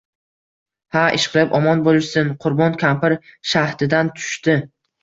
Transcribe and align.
—Ha, 0.95 1.03
ishqilib 1.17 1.53
omon 1.59 1.85
boʼlishsin…— 1.89 2.33
Qurbon 2.47 2.81
kampir 2.87 3.17
shahdidan 3.53 4.15
tushdi. 4.19 4.63